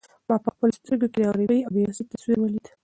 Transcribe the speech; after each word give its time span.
ما 0.27 0.35
په 0.43 0.49
خپلو 0.53 0.77
سترګو 0.79 1.07
کې 1.13 1.19
د 1.21 1.25
غریبۍ 1.33 1.59
او 1.63 1.71
بې 1.75 1.81
وسۍ 1.87 2.03
تصویر 2.11 2.37
ولید. 2.41 2.65